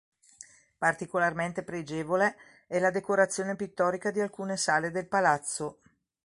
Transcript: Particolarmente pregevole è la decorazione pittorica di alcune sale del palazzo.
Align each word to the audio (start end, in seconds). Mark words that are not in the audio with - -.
Particolarmente 0.79 1.61
pregevole 1.61 2.35
è 2.65 2.79
la 2.79 2.89
decorazione 2.89 3.55
pittorica 3.55 4.09
di 4.09 4.19
alcune 4.19 4.57
sale 4.57 4.89
del 4.89 5.05
palazzo. 5.05 5.77